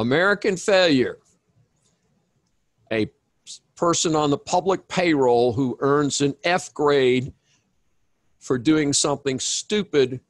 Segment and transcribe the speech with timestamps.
[0.00, 1.18] American failure.
[2.90, 3.10] A
[3.76, 7.34] person on the public payroll who earns an F grade
[8.38, 10.20] for doing something stupid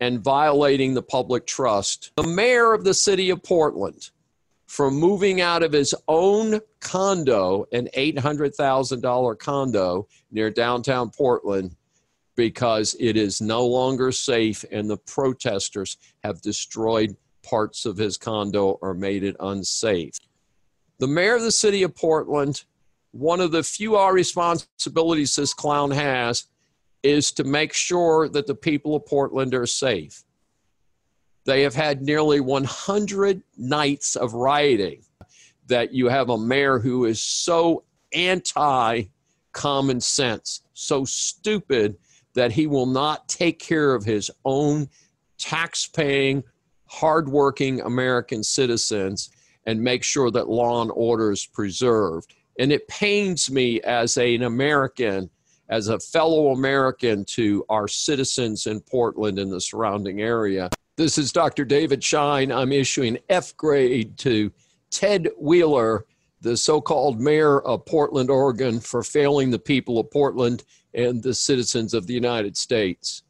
[0.00, 2.12] and violating the public trust.
[2.16, 4.10] The mayor of the city of Portland,
[4.66, 11.76] from moving out of his own condo, an $800,000 condo near downtown Portland,
[12.34, 17.14] because it is no longer safe and the protesters have destroyed
[17.46, 20.18] parts of his condo or made it unsafe.
[20.98, 22.64] The mayor of the city of Portland,
[23.12, 26.44] one of the few responsibilities this clown has
[27.02, 30.24] is to make sure that the people of Portland are safe.
[31.44, 35.04] They have had nearly 100 nights of rioting
[35.68, 39.04] that you have a mayor who is so anti
[39.52, 41.96] common sense, so stupid
[42.34, 44.88] that he will not take care of his own
[45.38, 46.44] tax paying,
[46.86, 49.30] hardworking American citizens
[49.66, 52.34] and make sure that law and order is preserved.
[52.58, 55.28] And it pains me as an American,
[55.68, 60.70] as a fellow American to our citizens in Portland and the surrounding area.
[60.96, 61.64] This is Dr.
[61.64, 62.50] David Schein.
[62.50, 64.50] I'm issuing F grade to
[64.90, 66.06] Ted Wheeler,
[66.40, 70.64] the so called mayor of Portland, Oregon, for failing the people of Portland
[70.94, 73.22] and the citizens of the United States.